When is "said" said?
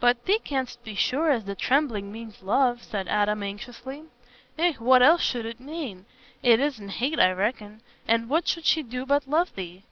2.82-3.06